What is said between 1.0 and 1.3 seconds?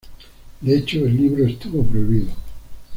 el